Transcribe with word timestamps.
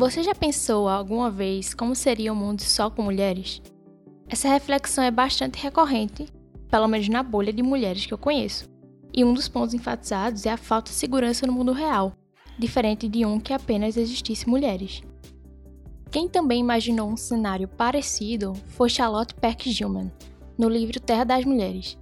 Você 0.00 0.22
já 0.22 0.34
pensou 0.34 0.88
alguma 0.88 1.30
vez 1.30 1.74
como 1.74 1.94
seria 1.94 2.32
o 2.32 2.34
um 2.34 2.38
mundo 2.38 2.62
só 2.62 2.88
com 2.88 3.02
mulheres? 3.02 3.60
Essa 4.30 4.48
reflexão 4.48 5.04
é 5.04 5.10
bastante 5.10 5.62
recorrente, 5.62 6.26
pelo 6.70 6.88
menos 6.88 7.06
na 7.10 7.22
bolha 7.22 7.52
de 7.52 7.62
mulheres 7.62 8.06
que 8.06 8.14
eu 8.14 8.16
conheço. 8.16 8.66
E 9.12 9.22
um 9.22 9.34
dos 9.34 9.46
pontos 9.46 9.74
enfatizados 9.74 10.46
é 10.46 10.50
a 10.52 10.56
falta 10.56 10.90
de 10.90 10.96
segurança 10.96 11.46
no 11.46 11.52
mundo 11.52 11.72
real, 11.72 12.14
diferente 12.58 13.10
de 13.10 13.26
um 13.26 13.38
que 13.38 13.52
apenas 13.52 13.98
existisse 13.98 14.48
mulheres. 14.48 15.02
Quem 16.10 16.26
também 16.26 16.60
imaginou 16.60 17.10
um 17.10 17.16
cenário 17.18 17.68
parecido 17.68 18.54
foi 18.68 18.88
Charlotte 18.88 19.34
Perkins 19.34 19.76
Gilman, 19.76 20.10
no 20.56 20.70
livro 20.70 20.98
Terra 20.98 21.24
das 21.24 21.44
Mulheres. 21.44 21.98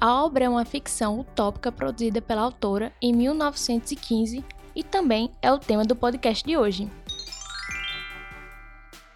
A 0.00 0.24
obra 0.24 0.46
é 0.46 0.48
uma 0.48 0.64
ficção 0.64 1.20
utópica 1.20 1.70
produzida 1.70 2.20
pela 2.20 2.42
autora 2.42 2.92
em 3.00 3.12
1915 3.12 4.44
e 4.74 4.82
também 4.82 5.30
é 5.40 5.52
o 5.52 5.58
tema 5.58 5.84
do 5.84 5.94
podcast 5.94 6.44
de 6.44 6.56
hoje. 6.56 6.90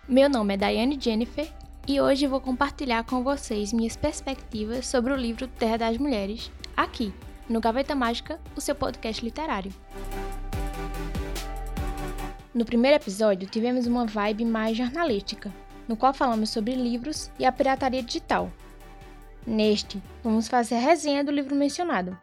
Meu 0.07 0.31
nome 0.31 0.55
é 0.55 0.57
Daiane 0.57 0.99
Jennifer 1.01 1.51
e 1.87 2.01
hoje 2.01 2.27
vou 2.27 2.41
compartilhar 2.41 3.05
com 3.05 3.23
vocês 3.23 3.73
minhas 3.73 3.97
perspectivas 3.97 4.87
sobre 4.87 5.13
o 5.13 5.17
livro 5.17 5.49
Terra 5.49 5.79
das 5.79 5.99
Mulheres, 5.99 6.51
aqui, 6.77 7.13
no 7.49 7.61
Gaveta 7.61 7.95
Mágica, 7.95 8.41
o 8.55 8.61
seu 8.61 8.75
podcast 8.75 9.25
literário. 9.25 9.73
No 12.55 12.65
primeiro 12.65 12.97
episódio, 12.97 13.49
tivemos 13.49 13.87
uma 13.87 14.07
vibe 14.07 14.45
mais 14.45 14.77
jornalística, 14.77 15.53
no 15.87 15.97
qual 15.97 16.13
falamos 16.13 16.51
sobre 16.51 16.75
livros 16.75 17.31
e 17.39 17.45
a 17.45 17.53
pirataria 17.53 18.03
digital. 18.03 18.51
Neste, 19.47 20.03
vamos 20.23 20.49
fazer 20.49 20.77
a 20.77 20.81
resenha 20.81 21.25
do 21.25 21.31
livro 21.31 21.55
mencionado. 21.55 22.19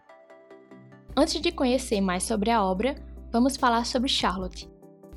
Antes 1.17 1.39
de 1.41 1.51
conhecer 1.51 2.01
mais 2.01 2.23
sobre 2.23 2.51
a 2.51 2.63
obra, 2.63 2.95
vamos 3.35 3.57
falar 3.57 3.85
sobre 3.85 4.07
Charlotte, 4.07 4.65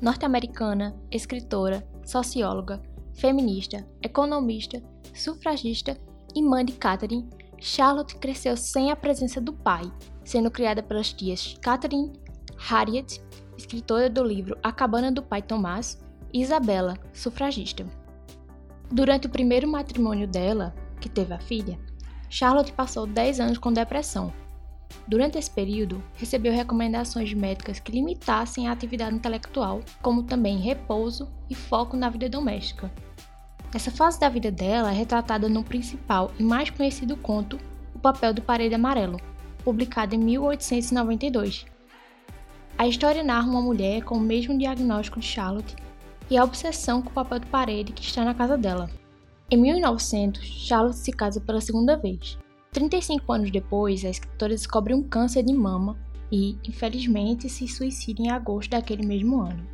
norte-americana, 0.01 0.93
escritora, 1.09 1.87
socióloga, 2.03 2.81
feminista, 3.13 3.87
economista, 4.01 4.83
sufragista 5.13 5.97
e 6.35 6.41
mãe 6.41 6.65
de 6.65 6.73
Catherine. 6.73 7.29
Charlotte 7.59 8.17
cresceu 8.17 8.57
sem 8.57 8.91
a 8.91 8.95
presença 8.97 9.39
do 9.39 9.53
pai, 9.53 9.89
sendo 10.25 10.51
criada 10.51 10.83
pelas 10.83 11.13
tias 11.13 11.57
Catherine, 11.61 12.11
Harriet 12.57 13.21
escritora 13.57 14.09
do 14.09 14.21
livro 14.21 14.57
A 14.61 14.73
Cabana 14.73 15.13
do 15.13 15.23
Pai 15.23 15.41
Tomás, 15.41 15.97
e 16.33 16.41
Isabela, 16.41 16.97
sufragista. 17.13 17.85
Durante 18.91 19.27
o 19.27 19.29
primeiro 19.29 19.65
matrimônio 19.65 20.27
dela, 20.27 20.75
que 20.99 21.07
teve 21.07 21.33
a 21.33 21.39
filha, 21.39 21.79
Charlotte 22.29 22.73
passou 22.73 23.07
10 23.07 23.39
anos 23.39 23.57
com 23.57 23.71
depressão. 23.71 24.33
Durante 25.07 25.37
esse 25.37 25.49
período, 25.49 26.03
recebeu 26.15 26.53
recomendações 26.53 27.33
médicas 27.33 27.79
que 27.79 27.91
limitassem 27.91 28.67
a 28.67 28.71
atividade 28.71 29.15
intelectual, 29.15 29.81
como 30.01 30.23
também 30.23 30.57
repouso 30.59 31.27
e 31.49 31.55
foco 31.55 31.97
na 31.97 32.09
vida 32.09 32.29
doméstica. 32.29 32.91
Essa 33.73 33.91
fase 33.91 34.19
da 34.19 34.29
vida 34.29 34.51
dela 34.51 34.91
é 34.91 34.95
retratada 34.95 35.47
no 35.49 35.63
principal 35.63 36.31
e 36.39 36.43
mais 36.43 36.69
conhecido 36.69 37.15
conto 37.17 37.59
O 37.95 37.99
Papel 37.99 38.33
do 38.33 38.41
Parede 38.41 38.75
Amarelo, 38.75 39.19
publicado 39.63 40.15
em 40.15 40.19
1892, 40.19 41.65
a 42.79 42.87
história 42.87 43.21
narra 43.21 43.45
uma 43.45 43.61
mulher 43.61 44.03
com 44.05 44.15
o 44.15 44.21
mesmo 44.21 44.57
diagnóstico 44.57 45.19
de 45.19 45.25
Charlotte 45.25 45.75
e 46.29 46.37
a 46.37 46.43
obsessão 46.45 47.01
com 47.01 47.09
o 47.09 47.13
papel 47.13 47.39
de 47.39 47.47
parede 47.47 47.91
que 47.91 48.01
está 48.01 48.23
na 48.23 48.33
casa 48.33 48.57
dela. 48.57 48.89
Em 49.51 49.57
1900, 49.57 50.41
Charlotte 50.41 50.95
se 50.95 51.11
casa 51.11 51.41
pela 51.41 51.59
segunda 51.59 51.97
vez. 51.97 52.37
35 52.79 53.33
anos 53.33 53.51
depois, 53.51 54.05
a 54.05 54.09
escritora 54.09 54.55
descobre 54.55 54.93
um 54.93 55.03
câncer 55.03 55.43
de 55.43 55.53
mama 55.53 55.97
e, 56.31 56.57
infelizmente, 56.65 57.49
se 57.49 57.67
suicida 57.67 58.21
em 58.21 58.31
agosto 58.31 58.69
daquele 58.69 59.05
mesmo 59.05 59.41
ano. 59.41 59.67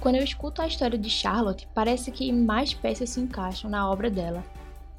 Quando 0.00 0.16
eu 0.16 0.24
escuto 0.24 0.60
a 0.60 0.66
história 0.66 0.98
de 0.98 1.08
Charlotte, 1.08 1.68
parece 1.72 2.10
que 2.10 2.32
mais 2.32 2.74
peças 2.74 3.10
se 3.10 3.20
encaixam 3.20 3.70
na 3.70 3.88
obra 3.88 4.10
dela 4.10 4.42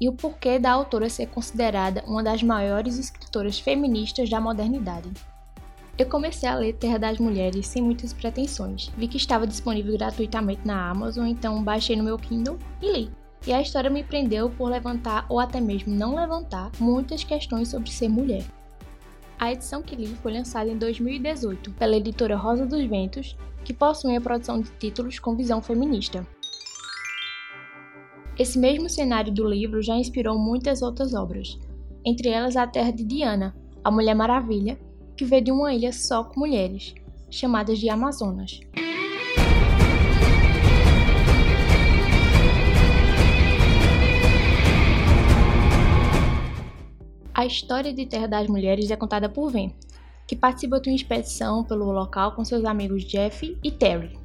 e 0.00 0.08
o 0.08 0.12
porquê 0.14 0.58
da 0.58 0.72
autora 0.72 1.10
ser 1.10 1.26
considerada 1.26 2.02
uma 2.06 2.22
das 2.22 2.42
maiores 2.42 2.98
escritoras 2.98 3.58
feministas 3.58 4.30
da 4.30 4.40
modernidade. 4.40 5.10
Eu 5.98 6.06
comecei 6.06 6.48
a 6.48 6.54
ler 6.54 6.72
Terra 6.72 6.98
das 6.98 7.18
Mulheres 7.18 7.66
sem 7.66 7.82
muitas 7.82 8.14
pretensões. 8.14 8.90
Vi 8.96 9.06
que 9.06 9.18
estava 9.18 9.46
disponível 9.46 9.92
gratuitamente 9.98 10.62
na 10.64 10.88
Amazon, 10.88 11.26
então 11.26 11.62
baixei 11.62 11.94
no 11.94 12.02
meu 12.02 12.18
Kindle 12.18 12.58
e 12.80 12.90
li. 12.90 13.23
E 13.46 13.52
a 13.52 13.60
história 13.60 13.90
me 13.90 14.02
prendeu 14.02 14.48
por 14.48 14.70
levantar 14.70 15.26
ou 15.28 15.38
até 15.38 15.60
mesmo 15.60 15.94
não 15.94 16.14
levantar 16.14 16.70
muitas 16.78 17.22
questões 17.22 17.68
sobre 17.68 17.90
ser 17.90 18.08
mulher. 18.08 18.44
A 19.38 19.52
edição 19.52 19.82
que 19.82 19.96
li 19.96 20.06
foi 20.06 20.32
lançada 20.32 20.70
em 20.70 20.78
2018 20.78 21.72
pela 21.72 21.96
editora 21.96 22.36
Rosa 22.36 22.64
dos 22.64 22.84
Ventos, 22.84 23.36
que 23.64 23.74
possui 23.74 24.16
a 24.16 24.20
produção 24.20 24.60
de 24.60 24.70
títulos 24.78 25.18
com 25.18 25.36
visão 25.36 25.60
feminista. 25.60 26.26
Esse 28.38 28.58
mesmo 28.58 28.88
cenário 28.88 29.32
do 29.32 29.46
livro 29.46 29.82
já 29.82 29.94
inspirou 29.94 30.38
muitas 30.38 30.82
outras 30.82 31.14
obras, 31.14 31.58
entre 32.04 32.28
elas 32.28 32.56
A 32.56 32.66
Terra 32.66 32.90
de 32.90 33.04
Diana, 33.04 33.54
a 33.82 33.90
Mulher 33.90 34.14
Maravilha, 34.14 34.78
que 35.16 35.24
veio 35.24 35.44
de 35.44 35.52
uma 35.52 35.72
ilha 35.72 35.92
só 35.92 36.24
com 36.24 36.40
mulheres, 36.40 36.94
chamadas 37.30 37.78
de 37.78 37.88
Amazonas. 37.88 38.60
A 47.36 47.44
história 47.44 47.92
de 47.92 48.06
Terra 48.06 48.28
das 48.28 48.46
Mulheres 48.46 48.92
é 48.92 48.96
contada 48.96 49.28
por 49.28 49.50
Ven, 49.50 49.74
que 50.24 50.36
participa 50.36 50.78
de 50.78 50.88
uma 50.88 50.94
expedição 50.94 51.64
pelo 51.64 51.90
local 51.90 52.30
com 52.30 52.44
seus 52.44 52.64
amigos 52.64 53.04
Jeff 53.04 53.58
e 53.60 53.70
Terry. 53.72 54.16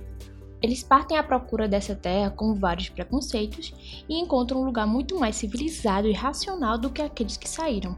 Eles 0.62 0.84
partem 0.84 1.18
à 1.18 1.24
procura 1.24 1.68
dessa 1.68 1.96
terra 1.96 2.30
com 2.30 2.54
vários 2.54 2.88
preconceitos 2.88 3.74
e 4.08 4.14
encontram 4.14 4.62
um 4.62 4.64
lugar 4.64 4.86
muito 4.86 5.20
mais 5.20 5.38
civilizado 5.38 6.08
e 6.08 6.14
racional 6.14 6.78
do 6.78 6.92
que 6.92 7.02
aqueles 7.02 7.36
que 7.36 7.50
saíram. 7.50 7.98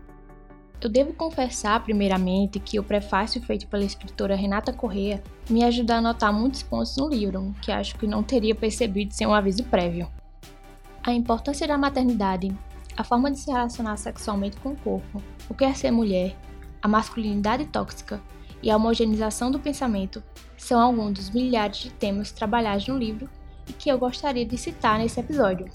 Eu 0.80 0.90
devo 0.90 1.12
confessar, 1.14 1.84
primeiramente, 1.84 2.58
que 2.58 2.80
o 2.80 2.84
prefácio 2.84 3.42
feito 3.42 3.68
pela 3.68 3.84
escritora 3.84 4.34
Renata 4.34 4.72
Correa 4.72 5.22
me 5.50 5.62
ajuda 5.66 5.98
a 5.98 6.02
notar 6.02 6.32
muitos 6.32 6.64
pontos 6.64 6.96
no 6.96 7.10
livro 7.10 7.54
que 7.62 7.70
acho 7.70 7.98
que 7.98 8.08
não 8.08 8.24
teria 8.24 8.56
percebido 8.56 9.14
sem 9.14 9.28
um 9.28 9.34
aviso 9.34 9.66
prévio. 9.66 10.08
A 11.04 11.12
importância 11.12 11.68
da 11.68 11.78
maternidade, 11.78 12.56
a 13.02 13.04
forma 13.04 13.32
de 13.32 13.40
se 13.40 13.50
relacionar 13.50 13.98
sexualmente 13.98 14.58
com 14.58 14.74
o 14.74 14.78
corpo, 14.78 15.24
o 15.50 15.56
que 15.56 15.66
é 15.66 15.74
ser 15.74 15.90
mulher, 15.90 16.38
a 16.84 16.88
masculinidade 16.88 17.66
tóxica 17.66 18.22
e 18.62 18.70
a 18.70 18.76
homogeneização 18.76 19.50
do 19.50 19.60
pensamento 19.60 20.24
são 20.56 20.80
alguns 20.80 21.14
dos 21.14 21.30
milhares 21.32 21.78
de 21.78 21.92
temas 21.92 22.32
trabalhados 22.32 22.88
no 22.88 22.96
livro 22.96 23.28
e 23.68 23.74
que 23.74 23.90
eu 23.90 23.98
gostaria 23.98 24.46
de 24.46 24.56
citar 24.56 25.00
nesse 25.00 25.20
episódio. 25.20 25.68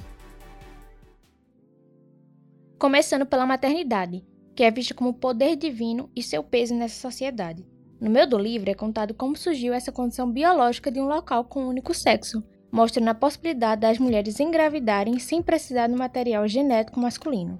Começando 2.78 3.26
pela 3.26 3.44
maternidade, 3.44 4.24
que 4.54 4.62
é 4.62 4.70
vista 4.70 4.94
como 4.94 5.12
poder 5.12 5.56
divino 5.56 6.08
e 6.14 6.22
seu 6.22 6.44
peso 6.44 6.76
nessa 6.76 7.00
sociedade. 7.00 7.66
No 8.00 8.08
meio 8.08 8.28
do 8.28 8.38
livro 8.38 8.70
é 8.70 8.74
contado 8.74 9.14
como 9.14 9.36
surgiu 9.36 9.74
essa 9.74 9.90
condição 9.90 10.30
biológica 10.30 10.92
de 10.92 11.00
um 11.00 11.08
local 11.08 11.44
com 11.44 11.64
um 11.64 11.68
único 11.68 11.92
sexo, 11.92 12.44
mostrando 12.76 13.08
a 13.08 13.14
possibilidade 13.14 13.80
das 13.80 13.98
mulheres 13.98 14.38
engravidarem 14.38 15.18
sem 15.18 15.40
precisar 15.40 15.86
do 15.86 15.96
material 15.96 16.46
genético 16.46 17.00
masculino. 17.00 17.58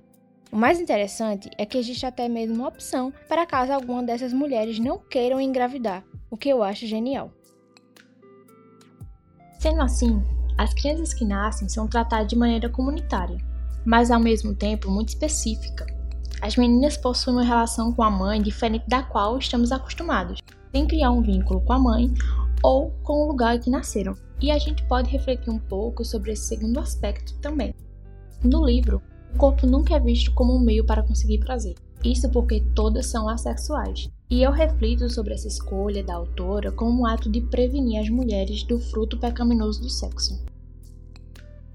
O 0.52 0.56
mais 0.56 0.78
interessante 0.78 1.48
é 1.56 1.64
que 1.64 1.78
existe 1.78 2.04
até 2.04 2.28
mesmo 2.28 2.56
uma 2.56 2.68
opção 2.68 3.10
para 3.26 3.46
caso 3.46 3.72
alguma 3.72 4.02
dessas 4.02 4.34
mulheres 4.34 4.78
não 4.78 4.98
queiram 4.98 5.40
engravidar, 5.40 6.04
o 6.30 6.36
que 6.36 6.50
eu 6.50 6.62
acho 6.62 6.86
genial. 6.86 7.30
Sendo 9.58 9.80
assim, 9.80 10.22
as 10.58 10.74
crianças 10.74 11.14
que 11.14 11.24
nascem 11.24 11.66
são 11.66 11.88
tratadas 11.88 12.28
de 12.28 12.36
maneira 12.36 12.68
comunitária, 12.68 13.38
mas 13.86 14.10
ao 14.10 14.20
mesmo 14.20 14.54
tempo 14.54 14.90
muito 14.90 15.08
específica. 15.08 15.86
As 16.42 16.56
meninas 16.56 16.98
possuem 16.98 17.36
uma 17.36 17.42
relação 17.42 17.90
com 17.90 18.02
a 18.02 18.10
mãe 18.10 18.42
diferente 18.42 18.86
da 18.86 19.02
qual 19.02 19.38
estamos 19.38 19.72
acostumados, 19.72 20.42
sem 20.74 20.86
criar 20.86 21.10
um 21.10 21.22
vínculo 21.22 21.62
com 21.62 21.72
a 21.72 21.78
mãe 21.78 22.12
ou 22.66 22.90
com 23.04 23.22
o 23.22 23.28
lugar 23.28 23.54
em 23.54 23.60
que 23.60 23.70
nasceram. 23.70 24.16
E 24.42 24.50
a 24.50 24.58
gente 24.58 24.84
pode 24.88 25.08
refletir 25.08 25.50
um 25.50 25.58
pouco 25.58 26.04
sobre 26.04 26.32
esse 26.32 26.46
segundo 26.46 26.80
aspecto 26.80 27.32
também. 27.38 27.72
No 28.42 28.66
livro, 28.66 29.00
o 29.32 29.38
corpo 29.38 29.68
nunca 29.68 29.94
é 29.94 30.00
visto 30.00 30.34
como 30.34 30.52
um 30.52 30.58
meio 30.58 30.84
para 30.84 31.04
conseguir 31.04 31.38
prazer. 31.38 31.76
Isso 32.04 32.28
porque 32.28 32.60
todas 32.74 33.06
são 33.06 33.28
assexuais. 33.28 34.10
E 34.28 34.42
eu 34.42 34.50
reflito 34.50 35.08
sobre 35.08 35.34
essa 35.34 35.46
escolha 35.46 36.02
da 36.02 36.16
autora 36.16 36.72
como 36.72 37.02
um 37.02 37.06
ato 37.06 37.30
de 37.30 37.40
prevenir 37.40 38.00
as 38.00 38.10
mulheres 38.10 38.64
do 38.64 38.80
fruto 38.80 39.16
pecaminoso 39.16 39.80
do 39.80 39.88
sexo. 39.88 40.44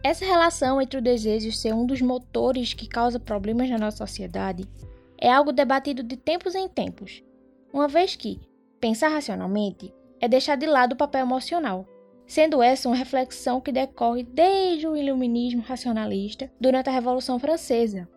Essa 0.04 0.26
relação 0.26 0.82
entre 0.82 1.00
o 1.00 1.02
desejo 1.02 1.54
ser 1.54 1.74
um 1.74 1.86
dos 1.86 2.02
motores 2.02 2.74
que 2.74 2.86
causa 2.86 3.18
problemas 3.18 3.70
na 3.70 3.78
nossa 3.78 4.06
sociedade 4.06 4.68
é 5.18 5.32
algo 5.32 5.54
debatido 5.54 6.04
de 6.04 6.18
tempos 6.18 6.54
em 6.54 6.68
tempos, 6.68 7.24
uma 7.72 7.88
vez 7.88 8.18
que 8.18 8.42
pensar 8.82 9.08
racionalmente 9.08 9.94
é 10.22 10.28
deixar 10.28 10.56
de 10.56 10.66
lado 10.66 10.94
o 10.94 10.98
papel 10.98 11.22
emocional 11.22 11.86
sendo 12.32 12.64
essa 12.64 12.88
uma 12.88 12.96
reflexão 12.96 13.60
que 13.60 13.74
decorre 13.74 14.24
desde 14.24 14.88
o 14.88 14.96
iluminismo 14.96 15.62
racionalista 15.62 16.50
durante 16.62 16.88
a 16.88 16.94
Revolução 16.94 17.38
Francesa. 17.38 18.08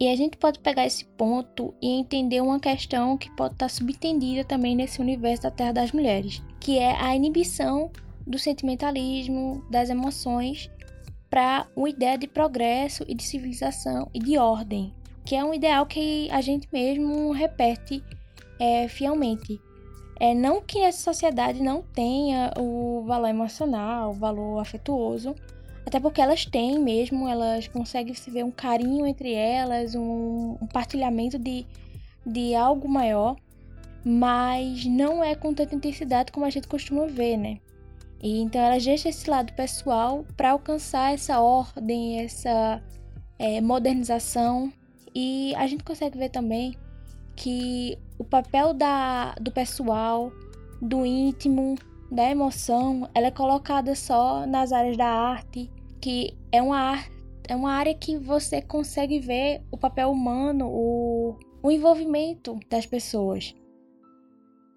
E 0.00 0.08
a 0.08 0.16
gente 0.16 0.38
pode 0.38 0.58
pegar 0.60 0.86
esse 0.86 1.04
ponto 1.04 1.74
e 1.82 1.86
entender 1.86 2.40
uma 2.40 2.58
questão 2.58 3.14
que 3.18 3.30
pode 3.36 3.52
estar 3.52 3.68
subentendida 3.68 4.42
também 4.42 4.74
nesse 4.74 5.02
universo 5.02 5.42
da 5.42 5.50
Terra 5.50 5.72
das 5.72 5.92
Mulheres, 5.92 6.42
que 6.58 6.78
é 6.78 6.96
a 6.98 7.14
inibição 7.14 7.90
do 8.26 8.38
sentimentalismo, 8.38 9.62
das 9.70 9.90
emoções, 9.90 10.70
para 11.28 11.66
uma 11.76 11.90
ideia 11.90 12.16
de 12.16 12.26
progresso 12.26 13.04
e 13.06 13.14
de 13.14 13.22
civilização 13.22 14.08
e 14.14 14.18
de 14.18 14.38
ordem, 14.38 14.94
que 15.26 15.36
é 15.36 15.44
um 15.44 15.52
ideal 15.52 15.84
que 15.84 16.26
a 16.30 16.40
gente 16.40 16.66
mesmo 16.72 17.32
repete 17.32 18.02
é, 18.58 18.88
fielmente. 18.88 19.60
É, 20.22 20.34
não 20.34 20.62
que 20.62 20.78
essa 20.78 21.02
sociedade 21.02 21.60
não 21.60 21.82
tenha 21.82 22.52
o 22.56 23.02
valor 23.04 23.26
emocional, 23.26 24.12
o 24.12 24.14
valor 24.14 24.60
afetuoso, 24.60 25.34
até 25.84 25.98
porque 25.98 26.20
elas 26.20 26.46
têm 26.46 26.78
mesmo, 26.78 27.26
elas 27.26 27.66
conseguem 27.66 28.14
se 28.14 28.30
ver 28.30 28.44
um 28.44 28.50
carinho 28.52 29.04
entre 29.04 29.32
elas, 29.32 29.96
um, 29.96 30.56
um 30.62 30.66
partilhamento 30.68 31.40
de, 31.40 31.66
de 32.24 32.54
algo 32.54 32.88
maior, 32.88 33.34
mas 34.04 34.84
não 34.84 35.24
é 35.24 35.34
com 35.34 35.52
tanta 35.52 35.74
intensidade 35.74 36.30
como 36.30 36.46
a 36.46 36.50
gente 36.50 36.68
costuma 36.68 37.04
ver, 37.06 37.36
né? 37.36 37.58
E 38.22 38.42
então 38.42 38.60
elas 38.60 38.84
deixam 38.84 39.10
esse 39.10 39.28
lado 39.28 39.52
pessoal 39.54 40.24
para 40.36 40.52
alcançar 40.52 41.12
essa 41.12 41.40
ordem, 41.40 42.20
essa 42.20 42.80
é, 43.40 43.60
modernização. 43.60 44.72
E 45.12 45.52
a 45.56 45.66
gente 45.66 45.82
consegue 45.82 46.16
ver 46.16 46.28
também 46.28 46.76
que 47.34 47.98
o 48.22 48.24
papel 48.24 48.72
da, 48.72 49.34
do 49.34 49.50
pessoal, 49.50 50.32
do 50.80 51.04
íntimo, 51.04 51.74
da 52.08 52.30
emoção, 52.30 53.10
ela 53.12 53.26
é 53.26 53.30
colocada 53.32 53.96
só 53.96 54.46
nas 54.46 54.70
áreas 54.70 54.96
da 54.96 55.08
arte, 55.08 55.68
que 56.00 56.32
é 56.52 56.62
uma, 56.62 57.04
é 57.48 57.56
uma 57.56 57.72
área 57.72 57.92
que 57.92 58.16
você 58.16 58.62
consegue 58.62 59.18
ver 59.18 59.64
o 59.72 59.76
papel 59.76 60.08
humano, 60.12 60.68
o, 60.68 61.36
o 61.60 61.68
envolvimento 61.68 62.60
das 62.70 62.86
pessoas. 62.86 63.56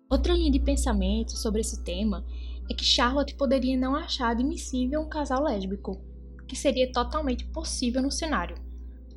Outra 0.09 0.33
linha 0.33 0.51
de 0.51 0.59
pensamento 0.59 1.37
sobre 1.37 1.61
esse 1.61 1.83
tema 1.83 2.25
é 2.67 2.73
que 2.73 2.83
Charlotte 2.83 3.35
poderia 3.35 3.77
não 3.77 3.95
achar 3.95 4.31
admissível 4.31 5.01
um 5.01 5.09
casal 5.09 5.43
lésbico, 5.43 6.01
que 6.47 6.55
seria 6.55 6.91
totalmente 6.91 7.45
possível 7.45 8.01
no 8.01 8.09
cenário, 8.09 8.57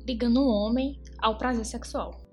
ligando 0.05 0.39
um 0.39 0.49
homem 0.49 0.99
ao 1.17 1.35
prazer 1.35 1.65
sexual. 1.65 2.28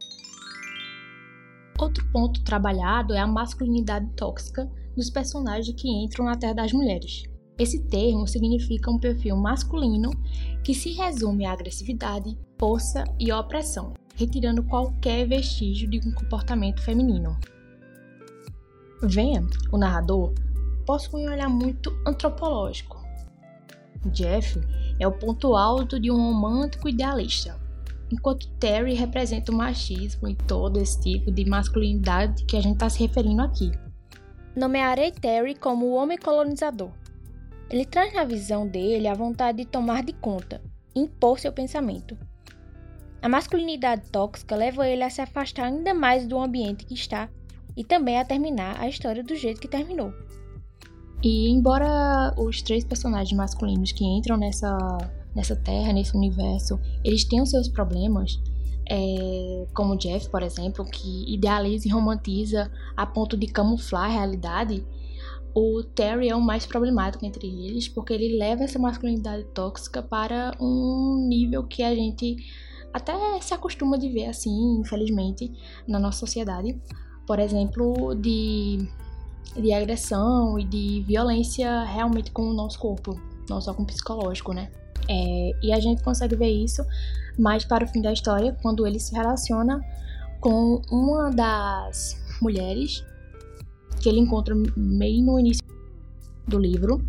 Outro 1.78 2.06
ponto 2.10 2.42
trabalhado 2.42 3.12
é 3.12 3.18
a 3.18 3.26
masculinidade 3.26 4.08
tóxica 4.16 4.70
dos 4.96 5.10
personagens 5.10 5.78
que 5.78 5.88
entram 5.88 6.24
na 6.24 6.34
Terra 6.34 6.54
das 6.54 6.72
Mulheres. 6.72 7.24
Esse 7.58 7.82
termo 7.84 8.26
significa 8.26 8.90
um 8.90 8.98
perfil 8.98 9.36
masculino 9.36 10.10
que 10.64 10.74
se 10.74 10.92
resume 10.92 11.44
à 11.44 11.52
agressividade, 11.52 12.36
força 12.58 13.04
e 13.20 13.30
opressão, 13.30 13.92
retirando 14.14 14.62
qualquer 14.62 15.26
vestígio 15.28 15.88
de 15.88 15.98
um 15.98 16.12
comportamento 16.12 16.82
feminino. 16.82 17.36
Venha, 19.02 19.46
o 19.70 19.76
narrador, 19.76 20.32
possui 20.86 21.26
um 21.26 21.32
olhar 21.32 21.48
muito 21.48 21.94
antropológico. 22.06 23.04
Jeff 24.12 24.58
é 24.98 25.06
o 25.06 25.12
ponto 25.12 25.54
alto 25.56 26.00
de 26.00 26.10
um 26.10 26.16
romântico 26.16 26.88
idealista, 26.88 27.58
enquanto 28.12 28.48
Terry 28.58 28.94
representa 28.94 29.52
o 29.52 29.54
machismo 29.54 30.28
e 30.28 30.34
todo 30.34 30.78
esse 30.78 31.00
tipo 31.00 31.30
de 31.30 31.44
masculinidade 31.44 32.44
que 32.44 32.56
a 32.56 32.60
gente 32.60 32.74
está 32.74 32.88
se 32.88 33.00
referindo 33.00 33.42
aqui. 33.42 33.72
Nomearei 34.54 35.10
Terry 35.10 35.54
como 35.54 35.86
o 35.86 35.94
homem 35.94 36.16
colonizador. 36.16 36.90
Ele 37.68 37.84
traz 37.84 38.14
na 38.14 38.24
visão 38.24 38.66
dele 38.66 39.08
a 39.08 39.14
vontade 39.14 39.58
de 39.58 39.64
tomar 39.64 40.02
de 40.02 40.12
conta, 40.12 40.62
impor 40.94 41.38
seu 41.38 41.52
pensamento. 41.52 42.16
A 43.20 43.28
masculinidade 43.28 44.08
tóxica 44.10 44.54
leva 44.54 44.88
ele 44.88 45.02
a 45.02 45.10
se 45.10 45.20
afastar 45.20 45.64
ainda 45.64 45.92
mais 45.92 46.26
do 46.26 46.38
ambiente 46.38 46.86
que 46.86 46.94
está 46.94 47.28
e 47.76 47.84
também 47.84 48.18
a 48.18 48.24
terminar 48.24 48.80
a 48.80 48.88
história 48.88 49.22
do 49.22 49.34
jeito 49.34 49.60
que 49.60 49.68
terminou. 49.68 50.12
E 51.22 51.48
embora 51.48 52.34
os 52.36 52.62
três 52.62 52.84
personagens 52.84 53.36
masculinos 53.36 53.92
que 53.92 54.04
entram 54.04 54.36
nessa 54.36 54.76
nessa 55.34 55.54
terra, 55.54 55.92
nesse 55.92 56.16
universo, 56.16 56.80
eles 57.04 57.26
os 57.30 57.50
seus 57.50 57.68
problemas, 57.68 58.40
é, 58.88 59.66
como 59.74 59.96
Jeff, 59.96 60.30
por 60.30 60.42
exemplo, 60.42 60.82
que 60.82 61.30
idealiza 61.30 61.86
e 61.86 61.90
romantiza 61.90 62.70
a 62.96 63.04
ponto 63.04 63.36
de 63.36 63.46
camuflar 63.46 64.04
a 64.04 64.14
realidade, 64.14 64.82
o 65.54 65.82
Terry 65.82 66.28
é 66.28 66.36
o 66.36 66.40
mais 66.40 66.66
problemático 66.66 67.24
entre 67.24 67.46
eles, 67.46 67.88
porque 67.88 68.12
ele 68.12 68.38
leva 68.38 68.64
essa 68.64 68.78
masculinidade 68.78 69.44
tóxica 69.54 70.02
para 70.02 70.54
um 70.60 71.26
nível 71.28 71.64
que 71.64 71.82
a 71.82 71.94
gente 71.94 72.36
até 72.92 73.14
se 73.40 73.52
acostuma 73.54 73.98
de 73.98 74.08
ver 74.08 74.26
assim, 74.26 74.80
infelizmente, 74.80 75.52
na 75.86 75.98
nossa 75.98 76.18
sociedade. 76.18 76.78
Por 77.26 77.38
exemplo, 77.38 78.14
de, 78.14 78.86
de 79.54 79.72
agressão 79.72 80.58
e 80.58 80.64
de 80.64 81.04
violência 81.06 81.84
realmente 81.84 82.30
com 82.30 82.42
o 82.42 82.52
nosso 82.52 82.78
corpo, 82.78 83.20
não 83.48 83.60
só 83.60 83.72
com 83.72 83.82
o 83.82 83.86
psicológico, 83.86 84.52
né? 84.52 84.70
É, 85.08 85.52
e 85.62 85.72
a 85.72 85.80
gente 85.80 86.02
consegue 86.02 86.34
ver 86.34 86.50
isso 86.50 86.84
mais 87.38 87.64
para 87.64 87.84
o 87.84 87.88
fim 87.88 88.00
da 88.00 88.12
história, 88.12 88.56
quando 88.62 88.86
ele 88.86 88.98
se 88.98 89.14
relaciona 89.14 89.80
com 90.40 90.80
uma 90.90 91.30
das 91.30 92.16
mulheres 92.40 93.04
que 94.00 94.08
ele 94.08 94.20
encontra 94.20 94.54
meio 94.76 95.22
no 95.22 95.38
início 95.38 95.64
do 96.46 96.58
livro. 96.58 97.04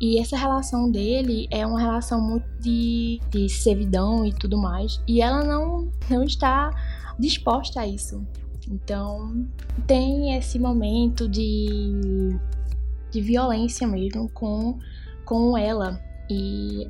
E 0.00 0.18
essa 0.18 0.36
relação 0.36 0.90
dele 0.90 1.48
é 1.50 1.66
uma 1.66 1.80
relação 1.80 2.20
muito 2.20 2.46
de, 2.60 3.20
de 3.30 3.48
servidão 3.48 4.24
e 4.24 4.32
tudo 4.32 4.56
mais. 4.56 5.00
E 5.08 5.20
ela 5.20 5.42
não, 5.42 5.90
não 6.08 6.22
está 6.22 6.70
disposta 7.18 7.80
a 7.80 7.86
isso. 7.86 8.24
Então, 8.70 9.46
tem 9.86 10.36
esse 10.36 10.58
momento 10.58 11.28
de, 11.28 12.36
de 13.10 13.20
violência 13.20 13.86
mesmo 13.86 14.28
com, 14.30 14.78
com 15.24 15.56
ela. 15.56 16.00
E 16.30 16.86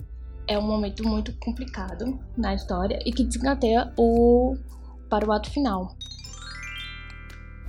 é 0.48 0.58
um 0.58 0.66
momento 0.66 1.06
muito 1.06 1.32
complicado 1.38 2.18
na 2.36 2.54
história 2.54 2.98
e 3.06 3.12
que 3.12 3.22
desencadeia 3.22 3.92
o 3.96 4.56
para 5.08 5.26
o 5.26 5.32
ato 5.32 5.50
final. 5.50 5.94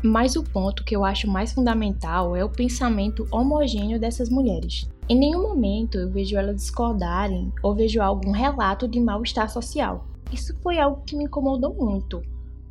Mas 0.03 0.35
o 0.35 0.43
ponto 0.43 0.83
que 0.83 0.95
eu 0.95 1.03
acho 1.03 1.27
mais 1.27 1.51
fundamental 1.51 2.35
é 2.35 2.43
o 2.43 2.49
pensamento 2.49 3.27
homogêneo 3.31 3.99
dessas 3.99 4.29
mulheres. 4.29 4.89
Em 5.07 5.17
nenhum 5.17 5.41
momento 5.41 5.97
eu 5.97 6.09
vejo 6.09 6.37
elas 6.37 6.55
discordarem 6.55 7.51
ou 7.61 7.75
vejo 7.75 8.01
algum 8.01 8.31
relato 8.31 8.87
de 8.87 8.99
mal-estar 8.99 9.49
social. 9.49 10.07
Isso 10.31 10.55
foi 10.61 10.79
algo 10.79 11.01
que 11.05 11.15
me 11.15 11.25
incomodou 11.25 11.73
muito, 11.73 12.21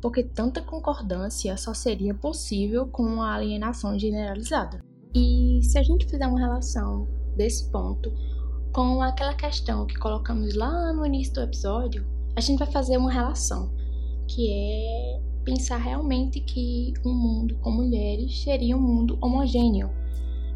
porque 0.01 0.23
tanta 0.23 0.61
concordância 0.61 1.55
só 1.57 1.73
seria 1.73 2.13
possível 2.13 2.87
com 2.87 3.03
uma 3.03 3.35
alienação 3.35 3.97
generalizada. 3.97 4.83
E 5.13 5.59
se 5.63 5.77
a 5.77 5.83
gente 5.83 6.05
fizer 6.05 6.27
uma 6.27 6.39
relação 6.39 7.07
desse 7.35 7.69
ponto 7.71 8.11
com 8.71 9.01
aquela 9.01 9.33
questão 9.33 9.85
que 9.85 9.97
colocamos 9.97 10.55
lá 10.55 10.93
no 10.93 11.05
início 11.05 11.33
do 11.33 11.41
episódio, 11.41 12.05
a 12.35 12.41
gente 12.41 12.59
vai 12.59 12.71
fazer 12.71 12.97
uma 12.97 13.11
relação, 13.11 13.73
que 14.27 14.51
é 14.51 15.21
pensar 15.43 15.77
realmente 15.77 16.39
que 16.41 16.93
um 17.03 17.13
mundo 17.13 17.55
com 17.55 17.71
mulheres 17.71 18.43
seria 18.43 18.77
um 18.77 18.81
mundo 18.81 19.17
homogêneo, 19.21 19.89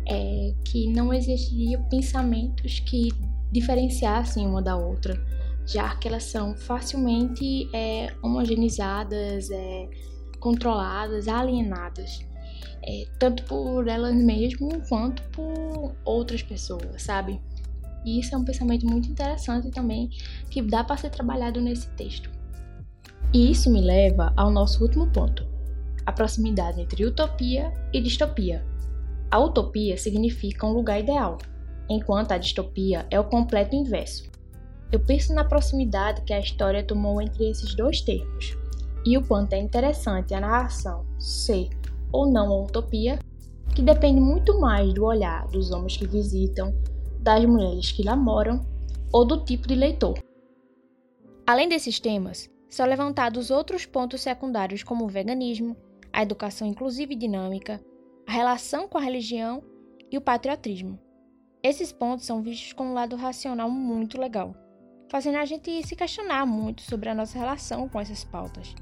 é, 0.08 0.54
que 0.64 0.88
não 0.92 1.14
existiriam 1.14 1.82
pensamentos 1.90 2.80
que 2.80 3.10
diferenciassem 3.52 4.46
uma 4.46 4.62
da 4.62 4.76
outra, 4.76 5.20
já 5.66 5.96
que 5.96 6.08
elas 6.08 6.24
são 6.24 6.56
facilmente 6.56 7.70
é, 7.74 8.14
homogeneizadas, 8.22 9.50
é, 9.50 9.90
controladas, 10.40 11.28
alienadas. 11.28 12.26
É, 12.86 13.06
tanto 13.18 13.44
por 13.46 13.88
elas 13.88 14.14
mesmas 14.14 14.90
quanto 14.90 15.24
por 15.30 15.96
outras 16.04 16.44
pessoas, 16.44 17.02
sabe? 17.02 17.40
E 18.04 18.20
isso 18.20 18.36
é 18.36 18.38
um 18.38 18.44
pensamento 18.44 18.86
muito 18.86 19.10
interessante 19.10 19.72
também 19.72 20.10
que 20.50 20.62
dá 20.62 20.84
para 20.84 20.98
ser 20.98 21.10
trabalhado 21.10 21.62
nesse 21.62 21.88
texto. 21.92 22.30
E 23.34 23.50
isso 23.50 23.72
me 23.72 23.82
leva 23.82 24.34
ao 24.36 24.52
nosso 24.52 24.84
último 24.84 25.08
ponto: 25.08 25.48
a 26.06 26.12
proximidade 26.12 26.82
entre 26.82 27.06
utopia 27.06 27.74
e 27.94 28.02
distopia. 28.02 28.66
A 29.32 29.40
utopia 29.40 29.98
significa 29.98 30.68
um 30.68 30.74
lugar 30.74 31.00
ideal, 31.00 31.38
enquanto 31.90 32.34
a 32.34 32.38
distopia 32.38 33.08
é 33.10 33.20
o 33.20 33.24
completo 33.24 33.76
inverso. 33.76 34.33
Eu 34.94 35.00
penso 35.00 35.34
na 35.34 35.44
proximidade 35.44 36.22
que 36.22 36.32
a 36.32 36.40
história 36.40 36.86
tomou 36.86 37.20
entre 37.20 37.50
esses 37.50 37.74
dois 37.74 38.00
termos, 38.02 38.56
e 39.04 39.18
o 39.18 39.28
quanto 39.28 39.54
é 39.54 39.58
interessante 39.60 40.36
a 40.36 40.40
narração 40.40 41.04
ser 41.18 41.68
ou 42.12 42.28
não 42.28 42.64
utopia, 42.64 43.18
que 43.76 43.82
depende 43.82 44.22
muito 44.22 44.60
mais 44.60 44.94
do 44.94 45.04
olhar 45.04 45.48
dos 45.48 45.72
homens 45.72 45.98
que 45.98 46.06
visitam, 46.06 46.72
das 47.20 47.44
mulheres 47.44 47.92
que 47.92 48.04
lá 48.04 48.16
moram 48.16 48.64
ou 49.12 49.26
do 49.26 49.44
tipo 49.44 49.68
de 49.68 49.74
leitor. 49.74 50.14
Além 51.48 51.68
desses 51.68 52.00
temas, 52.00 52.48
são 52.70 52.86
levantados 52.86 53.50
outros 53.50 53.88
pontos 53.88 54.22
secundários 54.22 54.84
como 54.84 55.06
o 55.06 55.10
veganismo, 55.10 55.76
a 56.14 56.22
educação 56.22 56.68
inclusiva 56.68 57.14
e 57.14 57.16
dinâmica, 57.16 57.84
a 58.28 58.32
relação 58.32 58.88
com 58.88 59.00
a 59.00 59.02
religião 59.02 59.64
e 60.12 60.20
o 60.20 60.22
patriotismo. 60.22 61.00
Esses 61.64 61.92
pontos 61.92 62.28
são 62.28 62.44
vistos 62.44 62.74
com 62.74 62.86
um 62.86 62.94
lado 62.94 63.16
racional 63.16 63.72
muito 63.72 64.22
legal. 64.22 64.56
Fazendo 65.14 65.38
a 65.38 65.46
gente 65.46 65.86
se 65.86 65.96
questionar 65.96 66.44
muito 66.44 66.82
sobre 66.82 67.08
a 67.08 67.14
nossa 67.14 67.38
relação 67.38 67.88
com 67.88 68.00
essas 68.00 68.24
pautas. 68.24 68.74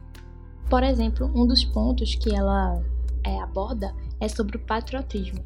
Por 0.70 0.82
exemplo, 0.82 1.30
um 1.36 1.46
dos 1.46 1.66
pontos 1.66 2.16
que 2.16 2.34
ela 2.34 2.82
é, 3.26 3.38
aborda 3.42 3.94
é 4.18 4.30
sobre 4.30 4.56
o 4.56 4.60
patriotismo. 4.62 5.44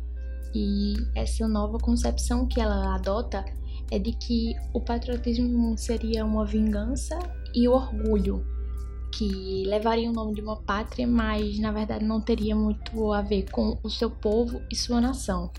E 0.53 0.93
essa 1.15 1.47
nova 1.47 1.79
concepção 1.79 2.45
que 2.45 2.61
ela 2.61 2.93
adota 2.93 3.43
é 3.89 3.97
de 3.97 4.11
que 4.11 4.53
o 4.75 4.79
patriotismo 4.79 5.75
seria 5.75 6.23
uma 6.23 6.45
vingança 6.45 7.17
e 7.55 7.67
o 7.67 7.71
orgulho 7.71 8.45
que 9.11 9.63
levaria 9.65 10.07
o 10.07 10.13
nome 10.13 10.35
de 10.35 10.41
uma 10.41 10.57
pátria, 10.57 11.07
mas 11.07 11.57
na 11.57 11.71
verdade 11.71 12.05
não 12.05 12.21
teria 12.21 12.55
muito 12.55 13.11
a 13.11 13.23
ver 13.23 13.49
com 13.49 13.75
o 13.81 13.89
seu 13.89 14.11
povo 14.11 14.61
e 14.71 14.75
sua 14.75 15.01
nação. 15.01 15.49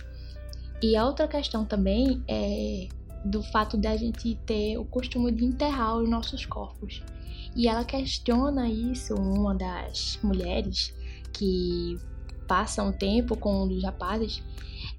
E 0.80 0.94
a 0.94 1.04
outra 1.04 1.26
questão 1.26 1.64
também 1.64 2.22
é 2.28 2.86
do 3.26 3.42
fato 3.42 3.76
de 3.76 3.86
a 3.86 3.96
gente 3.96 4.34
ter 4.46 4.78
o 4.78 4.84
costume 4.84 5.32
de 5.32 5.44
enterrar 5.44 5.96
os 5.96 6.08
nossos 6.08 6.46
corpos. 6.46 7.02
E 7.54 7.68
ela 7.68 7.84
questiona 7.84 8.68
isso, 8.68 9.14
uma 9.14 9.54
das 9.54 10.18
mulheres 10.22 10.94
que 11.32 11.98
passam 12.46 12.92
tempo 12.92 13.36
com 13.36 13.64
um 13.64 13.68
dos 13.68 13.82
rapazes, 13.82 14.42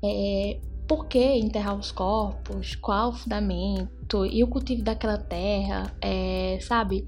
é, 0.04 0.60
por 0.88 1.08
que 1.08 1.20
enterrar 1.20 1.78
os 1.78 1.92
corpos, 1.92 2.76
qual 2.76 3.10
o 3.10 3.14
fundamento 3.14 4.26
e 4.26 4.42
o 4.44 4.48
cultivo 4.48 4.84
daquela 4.84 5.18
terra, 5.18 5.94
é, 6.02 6.58
sabe? 6.62 7.06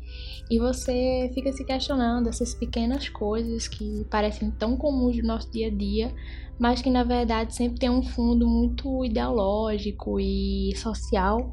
E 0.51 0.59
você 0.59 1.31
fica 1.33 1.51
se 1.53 1.63
questionando 1.63 2.27
essas 2.27 2.53
pequenas 2.53 3.07
coisas 3.07 3.67
que 3.69 4.05
parecem 4.11 4.51
tão 4.51 4.75
comuns 4.75 5.17
no 5.17 5.27
nosso 5.27 5.49
dia 5.49 5.67
a 5.67 5.69
dia, 5.69 6.13
mas 6.59 6.81
que 6.81 6.89
na 6.89 7.03
verdade 7.03 7.55
sempre 7.55 7.79
tem 7.79 7.89
um 7.89 8.03
fundo 8.03 8.45
muito 8.45 9.05
ideológico 9.05 10.19
e 10.19 10.75
social 10.75 11.51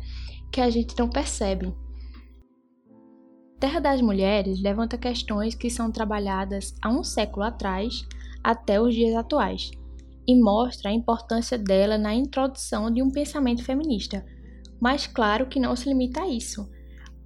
que 0.51 0.61
a 0.61 0.69
gente 0.69 0.99
não 0.99 1.09
percebe. 1.09 1.73
Terra 3.61 3.81
das 3.81 4.03
Mulheres 4.03 4.61
levanta 4.61 4.99
questões 4.99 5.55
que 5.55 5.71
são 5.71 5.93
trabalhadas 5.93 6.75
há 6.83 6.91
um 6.91 7.05
século 7.05 7.47
atrás 7.47 8.05
até 8.43 8.81
os 8.81 8.95
dias 8.95 9.15
atuais 9.15 9.71
e 10.27 10.35
mostra 10.35 10.91
a 10.91 10.93
importância 10.93 11.57
dela 11.57 11.97
na 11.97 12.15
introdução 12.15 12.91
de 12.91 13.03
um 13.03 13.11
pensamento 13.11 13.63
feminista, 13.63 14.25
mas 14.81 15.07
claro 15.07 15.47
que 15.47 15.61
não 15.61 15.77
se 15.77 15.89
limita 15.89 16.23
a 16.23 16.29
isso, 16.29 16.69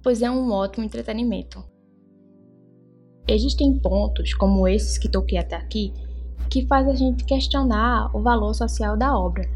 pois 0.03 0.21
é 0.21 0.29
um 0.29 0.51
ótimo 0.51 0.85
entretenimento. 0.85 1.63
Existem 3.27 3.77
pontos, 3.79 4.33
como 4.33 4.67
esses 4.67 4.97
que 4.97 5.09
toquei 5.09 5.37
até 5.37 5.55
aqui, 5.55 5.93
que 6.49 6.67
faz 6.67 6.87
a 6.87 6.95
gente 6.95 7.23
questionar 7.23 8.15
o 8.15 8.21
valor 8.21 8.53
social 8.53 8.97
da 8.97 9.17
obra. 9.17 9.49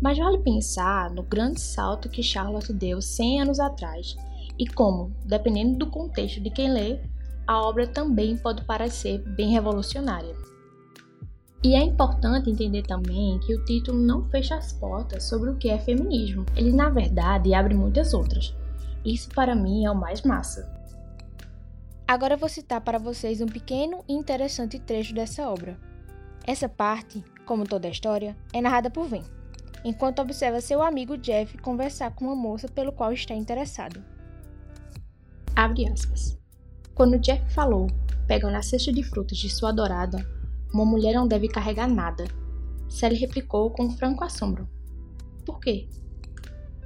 Mas 0.00 0.16
vale 0.16 0.38
pensar 0.38 1.10
no 1.10 1.22
grande 1.22 1.60
salto 1.60 2.08
que 2.08 2.22
Charlotte 2.22 2.72
deu 2.72 3.02
100 3.02 3.42
anos 3.42 3.60
atrás 3.60 4.16
e 4.58 4.66
como, 4.66 5.12
dependendo 5.24 5.78
do 5.78 5.90
contexto 5.90 6.40
de 6.40 6.50
quem 6.50 6.72
lê, 6.72 7.00
a 7.46 7.60
obra 7.62 7.86
também 7.86 8.36
pode 8.36 8.64
parecer 8.64 9.18
bem 9.34 9.50
revolucionária. 9.50 10.34
E 11.62 11.74
é 11.74 11.82
importante 11.82 12.48
entender 12.48 12.82
também 12.82 13.38
que 13.40 13.54
o 13.54 13.64
título 13.66 13.98
não 13.98 14.24
fecha 14.30 14.54
as 14.54 14.72
portas 14.72 15.24
sobre 15.24 15.50
o 15.50 15.56
que 15.56 15.68
é 15.68 15.78
feminismo. 15.78 16.46
Ele, 16.56 16.72
na 16.72 16.88
verdade, 16.88 17.52
abre 17.52 17.74
muitas 17.74 18.14
outras. 18.14 18.54
Isso 19.04 19.28
para 19.28 19.54
mim 19.54 19.84
é 19.84 19.90
o 19.90 19.94
mais 19.94 20.22
massa. 20.22 20.72
Agora 22.08 22.36
vou 22.36 22.48
citar 22.48 22.80
para 22.80 22.98
vocês 22.98 23.42
um 23.42 23.46
pequeno 23.46 24.02
e 24.08 24.14
interessante 24.14 24.78
trecho 24.78 25.14
dessa 25.14 25.48
obra. 25.48 25.78
Essa 26.46 26.68
parte, 26.68 27.22
como 27.44 27.64
toda 27.64 27.86
a 27.86 27.90
história, 27.90 28.34
é 28.52 28.60
narrada 28.60 28.90
por 28.90 29.06
Ven, 29.06 29.22
enquanto 29.84 30.20
observa 30.20 30.60
seu 30.60 30.82
amigo 30.82 31.18
Jeff 31.18 31.56
conversar 31.58 32.14
com 32.14 32.24
uma 32.24 32.34
moça 32.34 32.68
pelo 32.68 32.90
qual 32.90 33.12
está 33.12 33.34
interessado. 33.34 34.02
Abre 35.54 35.86
aspas. 35.88 36.38
Quando 36.94 37.18
Jeff 37.18 37.44
falou, 37.52 37.86
pegando 38.26 38.56
a 38.56 38.62
cesta 38.62 38.92
de 38.92 39.02
frutas 39.02 39.38
de 39.38 39.50
sua 39.50 39.68
adorada, 39.68 40.26
uma 40.72 40.84
mulher 40.84 41.14
não 41.14 41.26
deve 41.26 41.48
carregar 41.48 41.88
nada. 41.88 42.24
Sally 42.88 43.16
replicou 43.16 43.70
com 43.70 43.90
franco 43.90 44.24
assombro. 44.24 44.68
Por 45.44 45.60
quê? 45.60 45.88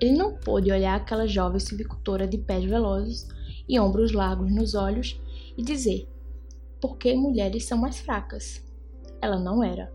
Ele 0.00 0.16
não 0.16 0.34
pôde 0.34 0.72
olhar 0.72 0.96
aquela 0.96 1.26
jovem 1.26 1.60
silvicultora 1.60 2.26
de 2.26 2.38
pés 2.38 2.64
velozes 2.64 3.28
e 3.68 3.78
ombros 3.78 4.12
largos 4.12 4.52
nos 4.52 4.74
olhos 4.74 5.20
e 5.56 5.62
dizer: 5.62 6.08
Por 6.80 6.98
que 6.98 7.14
mulheres 7.14 7.64
são 7.66 7.78
mais 7.78 8.00
fracas? 8.00 8.62
Ela 9.20 9.38
não 9.38 9.62
era. 9.62 9.92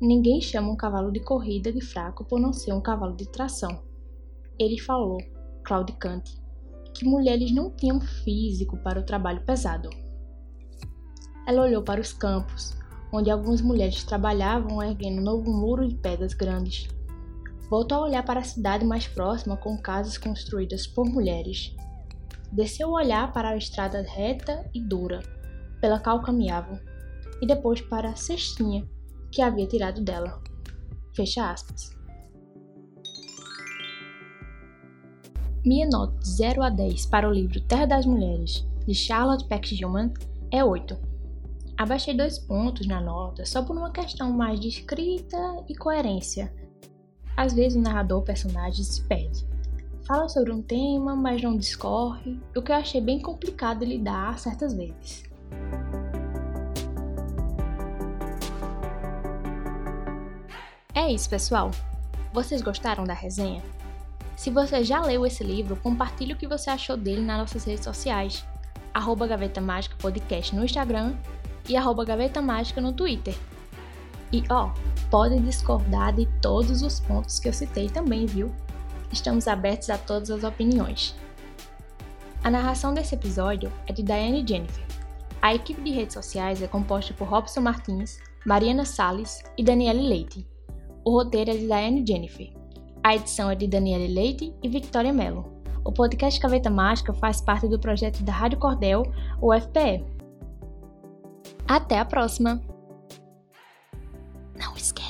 Ninguém 0.00 0.40
chama 0.40 0.70
um 0.70 0.76
cavalo 0.76 1.10
de 1.10 1.20
corrida 1.20 1.72
de 1.72 1.80
fraco 1.80 2.24
por 2.24 2.40
não 2.40 2.52
ser 2.52 2.72
um 2.72 2.80
cavalo 2.80 3.16
de 3.16 3.28
tração. 3.28 3.82
Ele 4.58 4.78
falou, 4.80 5.18
claudicante, 5.64 6.40
que 6.94 7.04
mulheres 7.04 7.52
não 7.52 7.70
tinham 7.70 8.00
físico 8.00 8.76
para 8.78 9.00
o 9.00 9.04
trabalho 9.04 9.44
pesado. 9.44 9.90
Ela 11.46 11.62
olhou 11.62 11.82
para 11.82 12.00
os 12.00 12.12
campos, 12.12 12.76
onde 13.12 13.30
algumas 13.30 13.60
mulheres 13.60 14.04
trabalhavam 14.04 14.82
erguendo 14.82 15.20
um 15.20 15.24
novo 15.24 15.52
muro 15.52 15.88
de 15.88 15.94
pedras 15.94 16.34
grandes. 16.34 16.88
Voltou 17.70 17.98
a 17.98 18.02
olhar 18.04 18.24
para 18.24 18.40
a 18.40 18.44
cidade 18.44 18.84
mais 18.84 19.06
próxima 19.06 19.56
com 19.56 19.76
casas 19.76 20.16
construídas 20.16 20.86
por 20.86 21.06
mulheres. 21.06 21.74
Desceu 22.50 22.88
o 22.88 22.96
olhar 22.96 23.32
para 23.32 23.50
a 23.50 23.56
estrada 23.56 24.02
reta 24.02 24.68
e 24.74 24.80
dura, 24.80 25.22
pela 25.80 25.98
qual 25.98 26.22
caminhavam, 26.22 26.78
e 27.42 27.46
depois 27.46 27.80
para 27.80 28.10
a 28.10 28.16
cestinha 28.16 28.88
que 29.30 29.42
havia 29.42 29.66
tirado 29.66 30.02
dela. 30.02 30.40
Fecha 31.14 31.50
aspas. 31.50 31.96
Minha 35.64 35.88
nota 35.88 36.18
de 36.20 36.30
0 36.30 36.62
a 36.62 36.70
10 36.70 37.06
para 37.06 37.28
o 37.28 37.32
livro 37.32 37.60
Terra 37.60 37.86
das 37.86 38.06
Mulheres, 38.06 38.66
de 38.86 38.94
Charlotte 38.94 39.46
Peck 39.46 39.74
Gilman, 39.74 40.10
é 40.50 40.64
8 40.64 41.07
Abaixei 41.78 42.12
dois 42.12 42.40
pontos 42.40 42.88
na 42.88 43.00
nota 43.00 43.46
só 43.46 43.62
por 43.62 43.76
uma 43.76 43.92
questão 43.92 44.32
mais 44.32 44.58
de 44.58 44.66
escrita 44.66 45.38
e 45.68 45.76
coerência. 45.76 46.52
Às 47.36 47.52
vezes 47.52 47.78
o 47.78 47.80
narrador 47.80 48.22
personagem 48.22 48.82
se 48.82 49.00
perde. 49.04 49.46
Fala 50.04 50.28
sobre 50.28 50.50
um 50.50 50.60
tema, 50.60 51.14
mas 51.14 51.40
não 51.40 51.56
discorre, 51.56 52.40
o 52.56 52.60
que 52.60 52.72
eu 52.72 52.76
achei 52.76 53.00
bem 53.00 53.20
complicado 53.20 53.84
lidar 53.84 54.40
certas 54.40 54.74
vezes. 54.74 55.22
É 60.92 61.12
isso, 61.12 61.30
pessoal. 61.30 61.70
Vocês 62.32 62.60
gostaram 62.60 63.04
da 63.04 63.14
resenha? 63.14 63.62
Se 64.34 64.50
você 64.50 64.82
já 64.82 65.00
leu 65.00 65.24
esse 65.24 65.44
livro, 65.44 65.76
compartilhe 65.76 66.32
o 66.32 66.36
que 66.36 66.48
você 66.48 66.70
achou 66.70 66.96
dele 66.96 67.22
nas 67.22 67.38
nossas 67.38 67.62
redes 67.62 67.84
sociais. 67.84 68.44
Arroba 68.92 69.28
Gaveta 69.28 69.60
Mágica 69.60 69.94
Podcast 69.96 70.56
no 70.56 70.64
Instagram 70.64 71.14
e 71.68 71.76
arroba 71.76 72.04
Gaveta 72.04 72.40
Mágica 72.40 72.80
no 72.80 72.92
Twitter. 72.92 73.36
E 74.32 74.42
ó, 74.50 74.70
pode 75.10 75.38
discordar 75.40 76.14
de 76.14 76.26
todos 76.40 76.82
os 76.82 77.00
pontos 77.00 77.38
que 77.38 77.48
eu 77.48 77.52
citei 77.52 77.88
também, 77.88 78.26
viu? 78.26 78.52
Estamos 79.10 79.48
abertos 79.48 79.88
a 79.90 79.96
todas 79.96 80.30
as 80.30 80.44
opiniões. 80.44 81.14
A 82.44 82.50
narração 82.50 82.94
desse 82.94 83.14
episódio 83.14 83.72
é 83.86 83.92
de 83.92 84.02
Diane 84.02 84.44
Jennifer. 84.46 84.84
A 85.40 85.54
equipe 85.54 85.80
de 85.80 85.90
redes 85.90 86.14
sociais 86.14 86.62
é 86.62 86.66
composta 86.66 87.14
por 87.14 87.28
Robson 87.28 87.60
Martins, 87.60 88.18
Mariana 88.44 88.84
Salles 88.84 89.42
e 89.56 89.64
Daniele 89.64 90.08
Leite. 90.08 90.46
O 91.04 91.12
roteiro 91.12 91.50
é 91.50 91.54
de 91.54 91.66
Diane 91.66 92.04
Jennifer. 92.06 92.52
A 93.02 93.14
edição 93.14 93.50
é 93.50 93.54
de 93.54 93.66
Daniele 93.66 94.12
Leite 94.12 94.52
e 94.62 94.68
Victoria 94.68 95.12
Mello. 95.12 95.58
O 95.84 95.92
podcast 95.92 96.38
Caveta 96.38 96.68
Mágica 96.68 97.14
faz 97.14 97.40
parte 97.40 97.66
do 97.66 97.78
projeto 97.78 98.22
da 98.22 98.32
Rádio 98.32 98.58
Cordel, 98.58 99.04
o 99.40 99.58
FPE. 99.58 100.04
Até 101.68 101.98
a 101.98 102.04
próxima! 102.04 102.62
Não 104.56 104.74
esquece 104.74 105.07